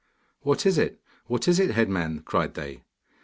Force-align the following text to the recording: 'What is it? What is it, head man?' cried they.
'What 0.41 0.65
is 0.65 0.79
it? 0.79 0.99
What 1.27 1.47
is 1.47 1.59
it, 1.59 1.69
head 1.75 1.87
man?' 1.87 2.21
cried 2.25 2.55
they. 2.55 2.81